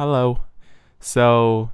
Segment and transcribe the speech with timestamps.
[0.00, 0.40] Hello.
[0.98, 1.72] So,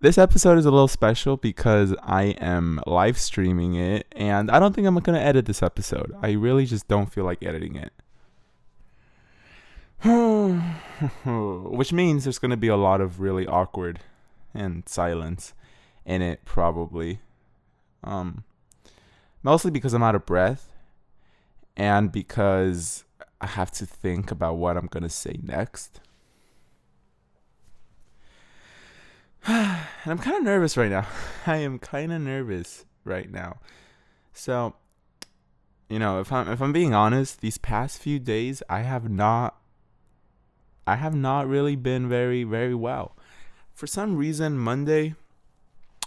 [0.00, 4.74] this episode is a little special because I am live streaming it, and I don't
[4.74, 6.16] think I'm going to edit this episode.
[6.22, 7.92] I really just don't feel like editing it.
[11.26, 14.00] Which means there's going to be a lot of really awkward
[14.54, 15.52] and silence
[16.06, 17.20] in it, probably.
[18.02, 18.44] Um,
[19.42, 20.70] mostly because I'm out of breath
[21.76, 23.04] and because
[23.42, 26.00] I have to think about what I'm going to say next.
[29.48, 31.06] and I'm kind of nervous right now.
[31.46, 33.58] I am kind of nervous right now.
[34.32, 34.74] So,
[35.88, 39.56] you know, if I'm if I'm being honest, these past few days I have not
[40.84, 43.16] I have not really been very very well.
[43.72, 45.14] For some reason Monday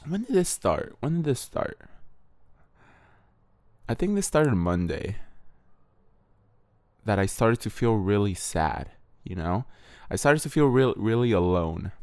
[0.06, 0.98] when did this start?
[1.00, 1.80] When did this start?
[3.88, 5.16] I think this started Monday.
[7.06, 8.92] That I started to feel really sad,
[9.24, 9.64] you know?
[10.12, 11.94] I started to feel real really alone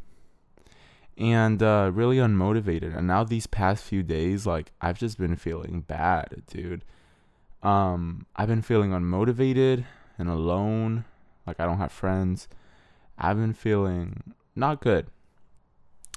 [1.19, 2.97] and uh, really unmotivated.
[2.97, 6.85] And now these past few days, like I've just been feeling bad, dude.
[7.63, 9.85] Um, I've been feeling unmotivated
[10.19, 11.05] and alone.
[11.47, 12.49] Like I don't have friends.
[13.19, 15.07] I've been feeling not good,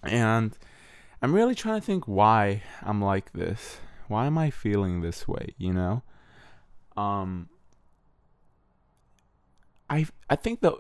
[0.03, 0.57] and
[1.21, 3.77] I'm really trying to think why I'm like this.
[4.07, 5.53] Why am I feeling this way?
[5.57, 6.03] You know,
[6.97, 7.47] um,
[9.89, 10.73] I I think that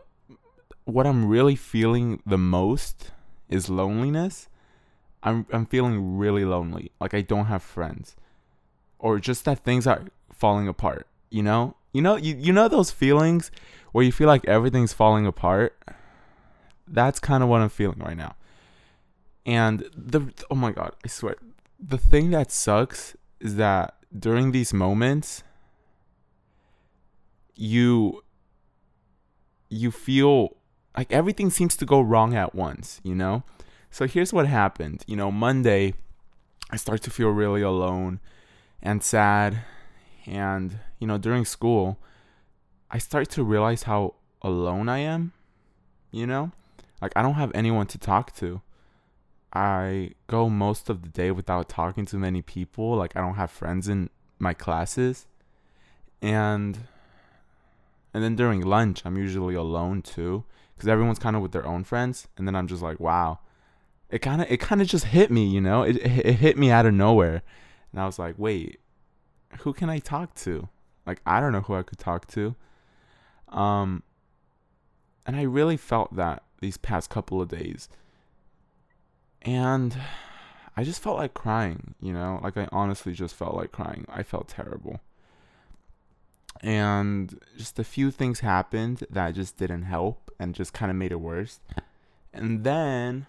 [0.83, 3.11] what I'm really feeling the most
[3.49, 4.47] is loneliness,
[5.23, 6.91] I'm I'm feeling really lonely.
[6.99, 8.15] Like I don't have friends.
[8.99, 11.75] Or just that things are falling apart, you know?
[11.93, 13.51] You know you, you know those feelings
[13.91, 15.77] where you feel like everything's falling apart?
[16.87, 18.35] That's kind of what I'm feeling right now.
[19.45, 21.35] And the oh my god, I swear.
[21.79, 25.43] The thing that sucks is that during these moments
[27.55, 28.23] you
[29.69, 30.55] you feel
[30.99, 33.43] like everything seems to go wrong at once, you know?
[33.89, 35.05] So here's what happened.
[35.07, 35.93] You know, Monday,
[36.71, 38.19] I start to feel really alone
[38.81, 39.61] and sad.
[40.25, 41.99] And, you know, during school,
[42.91, 45.31] I start to realize how alone I am,
[46.11, 46.51] you know?
[47.01, 48.61] Like, I don't have anyone to talk to.
[49.53, 52.97] I go most of the day without talking to many people.
[52.97, 55.27] Like, I don't have friends in my classes.
[56.21, 56.77] And
[58.19, 60.43] and then during lunch, I'm usually alone too
[60.75, 63.39] because everyone's kind of with their own friends, and then I'm just like, wow,
[64.09, 66.57] it kind of it kind of just hit me, you know, it, it it hit
[66.57, 67.43] me out of nowhere,
[67.93, 68.81] and I was like, wait,
[69.59, 70.67] who can I talk to?
[71.05, 72.55] Like I don't know who I could talk to.
[73.47, 74.03] Um,
[75.25, 77.87] and I really felt that these past couple of days,
[79.43, 79.97] and
[80.75, 84.03] I just felt like crying, you know, like I honestly just felt like crying.
[84.09, 84.99] I felt terrible
[86.61, 91.11] and just a few things happened that just didn't help and just kind of made
[91.11, 91.59] it worse.
[92.33, 93.27] And then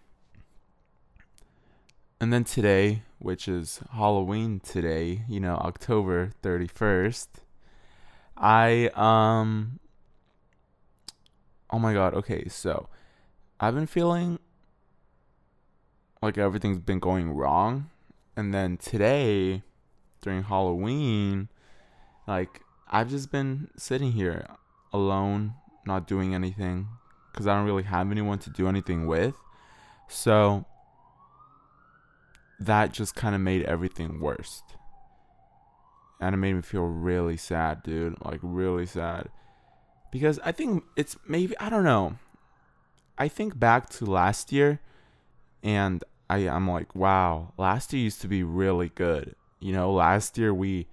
[2.21, 7.29] and then today, which is Halloween today, you know, October 31st,
[8.37, 9.81] I um
[11.73, 12.89] Oh my god, okay, so
[13.61, 14.39] I've been feeling
[16.21, 17.91] like everything's been going wrong.
[18.37, 19.63] And then today
[20.21, 21.49] during Halloween,
[22.27, 24.47] like I've just been sitting here
[24.93, 25.55] alone,
[25.87, 26.89] not doing anything
[27.31, 29.37] because I don't really have anyone to do anything with.
[30.09, 30.65] So
[32.59, 34.63] that just kind of made everything worse.
[36.21, 38.17] And it made me feel really sad, dude.
[38.25, 39.29] Like, really sad.
[40.11, 42.19] Because I think it's maybe, I don't know.
[43.17, 44.81] I think back to last year
[45.63, 49.37] and I, I'm like, wow, last year used to be really good.
[49.61, 50.89] You know, last year we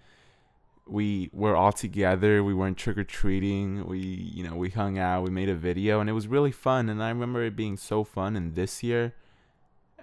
[0.88, 2.44] we were all together.
[2.44, 3.86] We weren't trick or treating.
[3.86, 5.24] We, you know, we hung out.
[5.24, 6.90] We made a video, and it was really fun.
[6.90, 8.36] And I remember it being so fun.
[8.36, 9.14] And this year,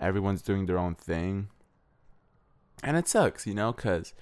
[0.00, 1.48] everyone's doing their own thing,
[2.82, 4.12] and it sucks, you know, because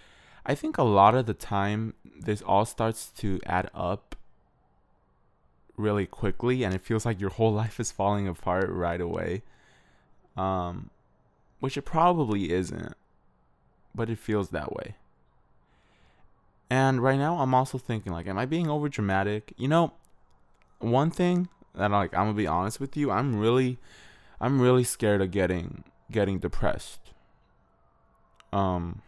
[0.45, 4.17] I think a lot of the time this all starts to add up
[5.77, 9.43] really quickly, and it feels like your whole life is falling apart right away.
[10.37, 10.91] Um,
[11.61, 12.95] which it probably isn't,
[13.95, 14.97] but it feels that way.
[16.73, 19.53] And right now, I'm also thinking like, am I being over dramatic?
[19.59, 19.93] You know,
[20.79, 23.77] one thing that like I'm gonna be honest with you, I'm really,
[24.41, 27.13] I'm really scared of getting getting depressed.
[28.55, 29.03] Um,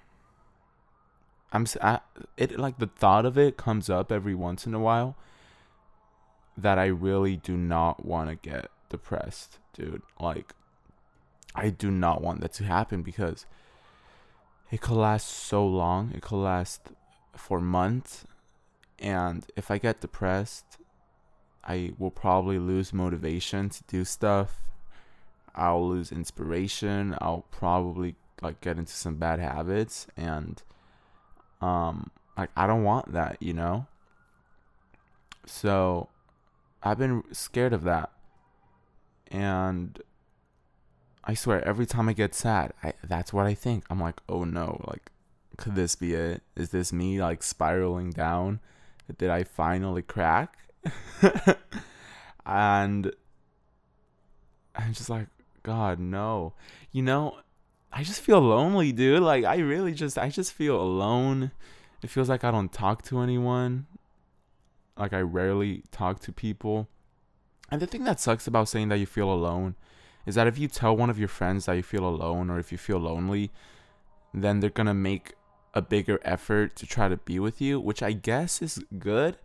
[1.55, 2.01] I'm I,
[2.37, 5.17] it like the thought of it comes up every once in a while.
[6.59, 10.03] That I really do not want to get depressed, dude.
[10.21, 10.53] Like,
[11.55, 13.47] I do not want that to happen because
[14.71, 16.13] it could last so long.
[16.15, 16.91] It could last
[17.37, 18.25] for months
[18.99, 20.79] and if I get depressed,
[21.65, 24.61] I will probably lose motivation to do stuff.
[25.55, 27.15] I'll lose inspiration.
[27.21, 30.63] I'll probably like get into some bad habits and
[31.61, 33.87] um like I don't want that, you know?
[35.47, 36.09] So
[36.83, 38.11] I've been scared of that.
[39.29, 40.01] And
[41.25, 43.85] I swear every time I get sad, I that's what I think.
[43.89, 45.11] I'm like, "Oh no, like
[45.57, 46.43] could this be it?
[46.57, 48.61] Is this me like spiraling down?
[49.19, 50.59] Did I finally crack?"
[52.47, 53.13] and
[54.75, 55.29] I'm just like,
[55.63, 56.55] God, no.
[56.93, 57.39] You know,
[57.93, 59.23] I just feel lonely, dude.
[59.23, 61.53] Like I really just I just feel alone.
[62.03, 63.87] It feels like I don't talk to anyone.
[64.97, 66.89] Like I rarely talk to people.
[67.71, 69.75] And the thing that sucks about saying that you feel alone
[70.27, 72.71] is that if you tell one of your friends that you feel alone or if
[72.71, 73.51] you feel lonely,
[74.33, 75.35] then they're to make
[75.75, 79.37] a bigger effort to try to be with you, which I guess is good.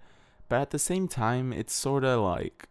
[0.47, 2.69] But at the same time, it's sort of like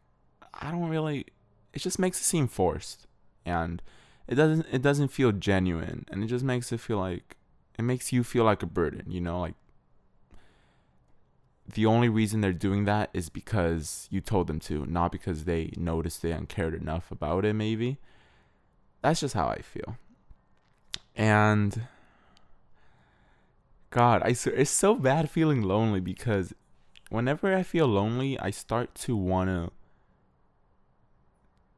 [0.55, 1.26] I don't really
[1.72, 3.06] it just makes it seem forced
[3.44, 3.82] and
[4.26, 7.37] it doesn't it doesn't feel genuine and it just makes it feel like
[7.78, 9.55] it makes you feel like a burden, you know, like
[11.75, 15.70] the only reason they're doing that is because you told them to, not because they
[15.76, 17.99] noticed it and cared enough about it, maybe.
[19.02, 19.96] That's just how I feel.
[21.14, 21.82] And
[23.90, 26.52] God, I it's so bad feeling lonely because
[27.08, 29.70] whenever I feel lonely, I start to want to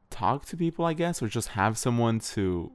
[0.09, 2.73] talk to people, I guess, or just have someone to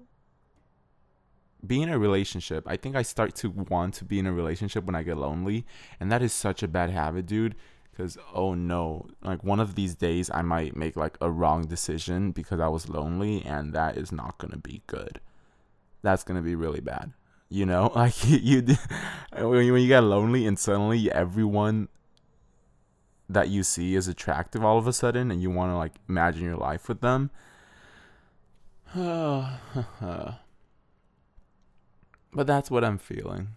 [1.66, 2.64] be in a relationship.
[2.66, 5.66] I think I start to want to be in a relationship when I get lonely,
[6.00, 7.54] and that is such a bad habit, dude.
[7.90, 12.30] Because oh no, like one of these days I might make like a wrong decision
[12.30, 15.20] because I was lonely, and that is not gonna be good.
[16.02, 17.12] That's gonna be really bad.
[17.48, 18.76] You know, like you, you
[19.46, 21.88] when you get lonely and suddenly everyone
[23.28, 26.44] that you see is attractive all of a sudden, and you want to like imagine
[26.44, 27.30] your life with them.
[32.36, 33.48] But that's what I'm feeling.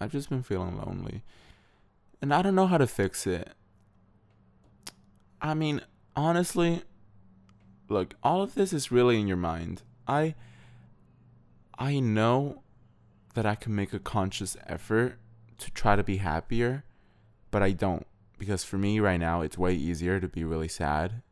[0.00, 1.22] I've just been feeling lonely.
[2.22, 3.50] And I don't know how to fix it.
[5.42, 5.82] I mean,
[6.16, 6.82] honestly,
[7.90, 9.82] look, all of this is really in your mind.
[10.08, 10.34] I
[11.78, 12.62] I know
[13.34, 15.18] that I can make a conscious effort
[15.58, 16.84] to try to be happier,
[17.50, 18.06] but I don't
[18.38, 21.22] because for me right now it's way easier to be really sad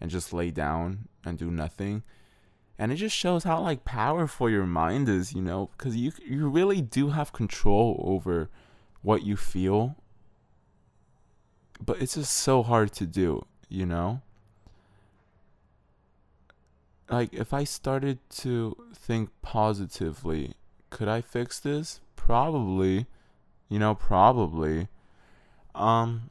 [0.00, 2.02] and just lay down and do nothing.
[2.78, 6.48] And it just shows how like powerful your mind is you know because you you
[6.48, 8.48] really do have control over
[9.02, 9.96] what you feel
[11.82, 14.20] but it's just so hard to do you know?
[17.08, 20.54] Like if i started to think positively
[20.90, 22.00] could i fix this?
[22.16, 23.06] Probably.
[23.68, 24.88] You know probably.
[25.74, 26.30] Um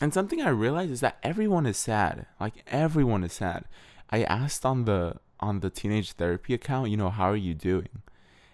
[0.00, 2.26] and something i realized is that everyone is sad.
[2.40, 3.64] Like everyone is sad.
[4.10, 8.02] I asked on the on the teenage therapy account, you know, how are you doing?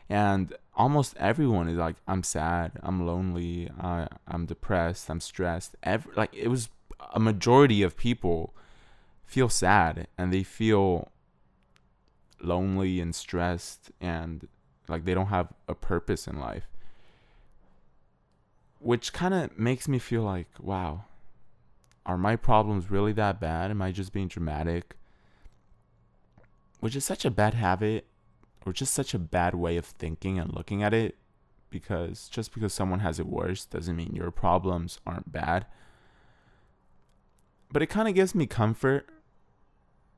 [0.09, 5.77] And almost everyone is like, I'm sad, I'm lonely, I, I'm depressed, I'm stressed.
[5.83, 6.71] Every, like it was
[7.13, 8.55] a majority of people
[9.27, 11.13] feel sad and they feel
[12.41, 14.49] lonely and stressed and
[14.89, 16.67] like they don't have a purpose in life.
[18.81, 21.05] Which kind of makes me feel like, wow,
[22.07, 23.71] are my problems really that bad?
[23.71, 24.95] Am I just being dramatic?
[26.81, 28.07] which is such a bad habit
[28.65, 31.17] or just such a bad way of thinking and looking at it
[31.71, 35.67] because just because someone has it worse doesn't mean your problems aren't bad.
[37.71, 39.09] But it kind of gives me comfort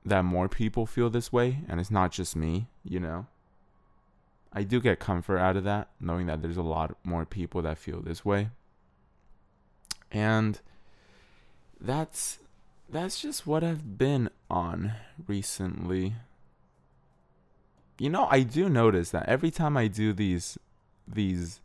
[0.04, 3.26] that more people feel this way and it's not just me, you know.
[4.52, 7.78] I do get comfort out of that, knowing that there's a lot more people that
[7.78, 8.50] feel this way.
[10.10, 10.60] And
[11.80, 12.38] that's
[12.88, 14.94] that's just what I've been on
[15.28, 16.14] recently
[18.00, 20.58] you know, I do notice that every time I do these
[21.06, 21.60] these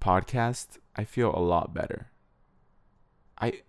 [0.00, 2.12] podcasts, I feel a lot better.
[3.40, 3.62] I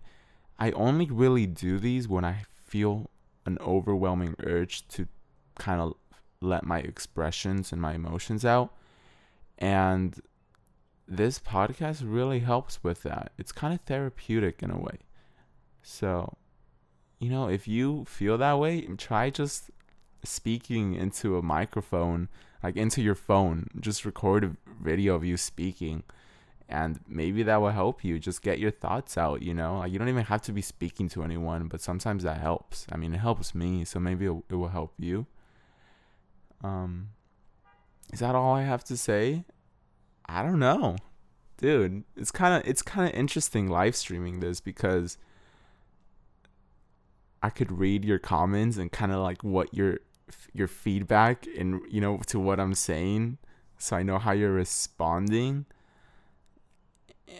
[0.59, 3.09] I only really do these when I feel
[3.47, 5.07] an overwhelming urge to
[5.57, 5.95] kind of
[6.41, 8.73] let my expressions and my emotions out.
[9.57, 10.21] And
[11.07, 13.31] this podcast really helps with that.
[13.37, 14.99] It's kind of therapeutic in a way.
[15.81, 16.37] So,
[17.19, 19.71] you know, if you feel that way, try just
[20.23, 22.29] speaking into a microphone,
[22.63, 23.67] like into your phone.
[23.79, 26.03] Just record a video of you speaking.
[26.69, 29.79] And maybe that will help you just get your thoughts out, you know?
[29.79, 32.85] Like you don't even have to be speaking to anyone, but sometimes that helps.
[32.91, 35.25] I mean, it helps me, so maybe it, it will help you.
[36.63, 37.09] Um
[38.11, 39.45] is that all I have to say?
[40.25, 40.95] I don't know.
[41.57, 45.17] Dude, it's kind of it's kind of interesting live streaming this because
[47.41, 49.99] I could read your comments and kind of like what your
[50.53, 53.37] your feedback and you know to what I'm saying
[53.79, 55.65] so I know how you're responding.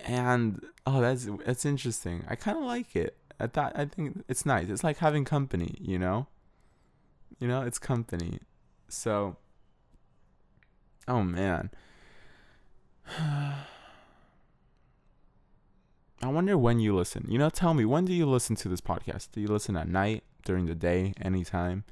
[0.06, 2.24] And oh, that's that's interesting.
[2.28, 3.18] I kind of like it.
[3.40, 4.70] I thought I think it's nice.
[4.70, 6.28] It's like having company, you know.
[7.40, 8.40] You know, it's company.
[8.90, 9.38] So,
[11.08, 11.72] oh man.
[16.22, 17.26] I wonder when you listen.
[17.30, 19.30] You know, tell me, when do you listen to this podcast?
[19.32, 21.86] Do you listen at night, during the day, anytime?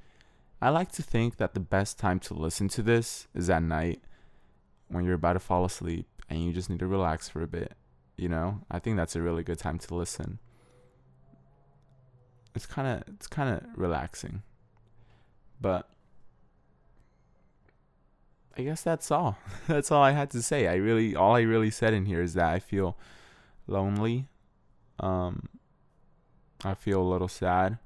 [0.62, 4.02] I like to think that the best time to listen to this is at night
[4.90, 7.74] when you're about to fall asleep and you just need to relax for a bit.
[8.18, 10.40] You know, I think that's a really good time to listen.
[12.56, 14.42] It's kind of it's kind of relaxing.
[15.62, 15.88] But
[18.58, 19.38] I guess that's all.
[19.68, 20.68] that's all I had to say.
[20.68, 22.98] I really all I really said in here is that I feel
[23.68, 24.28] lonely.
[25.00, 25.48] Um
[26.66, 27.78] I feel a little sad.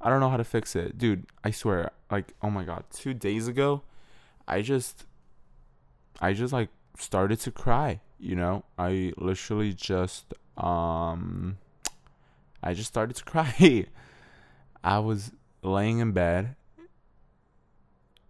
[0.00, 0.98] I don't know how to fix it.
[0.98, 3.82] Dude, I swear, like oh my god, 2 days ago,
[4.46, 5.06] I just
[6.20, 8.64] I just like started to cry, you know?
[8.78, 11.56] I literally just um
[12.62, 13.86] I just started to cry.
[14.84, 16.56] I was laying in bed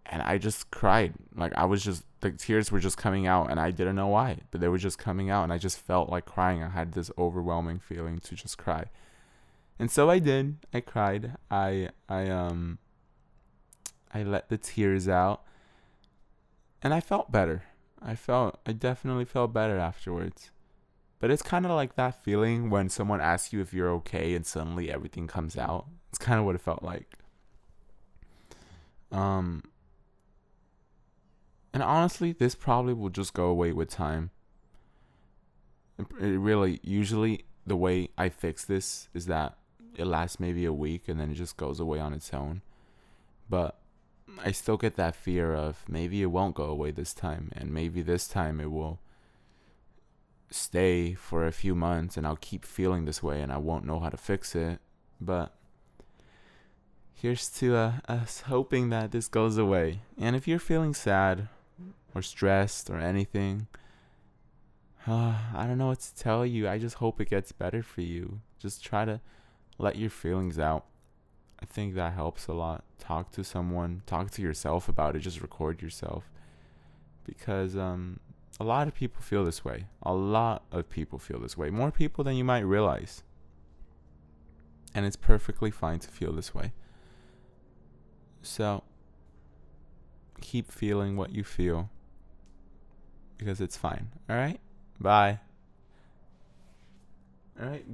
[0.05, 1.13] and I just cried.
[1.35, 4.37] Like I was just the tears were just coming out and I didn't know why,
[4.51, 6.63] but they were just coming out and I just felt like crying.
[6.63, 8.85] I had this overwhelming feeling to just cry.
[9.79, 10.57] And so I did.
[10.73, 11.37] I cried.
[11.49, 12.77] I I um
[14.13, 15.41] I let the tears out
[16.81, 17.63] and I felt better.
[18.01, 20.51] I felt I definitely felt better afterwards.
[21.19, 24.45] But it's kind of like that feeling when someone asks you if you're okay and
[24.45, 25.85] suddenly everything comes out.
[26.09, 27.13] It's kind of what it felt like.
[29.11, 29.63] Um
[31.73, 34.31] and honestly, this probably will just go away with time.
[35.97, 39.57] It really usually the way I fix this is that
[39.95, 42.61] it lasts maybe a week and then it just goes away on its own.
[43.49, 43.77] But
[44.43, 48.01] I still get that fear of maybe it won't go away this time, and maybe
[48.01, 48.99] this time it will
[50.49, 53.99] stay for a few months and I'll keep feeling this way and I won't know
[53.99, 54.79] how to fix it.
[55.19, 55.53] But
[57.13, 60.01] here's to uh, us hoping that this goes away.
[60.17, 61.47] And if you're feeling sad
[62.13, 63.67] or stressed or anything,
[65.07, 66.67] uh, I don't know what to tell you.
[66.67, 68.41] I just hope it gets better for you.
[68.59, 69.19] Just try to
[69.77, 70.85] let your feelings out.
[71.61, 72.83] I think that helps a lot.
[72.99, 76.29] Talk to someone, talk to yourself about it, just record yourself.
[77.25, 78.19] Because um
[78.59, 79.85] a lot of people feel this way.
[80.03, 81.69] A lot of people feel this way.
[81.69, 83.23] More people than you might realize.
[84.93, 86.73] And it's perfectly fine to feel this way.
[88.41, 88.83] So
[90.41, 91.89] keep feeling what you feel
[93.37, 94.09] because it's fine.
[94.29, 94.59] All right?
[94.99, 95.39] Bye.
[97.59, 97.85] All right.